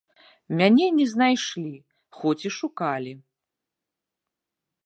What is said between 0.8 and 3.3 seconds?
не знайшлі, хоць і шукалі.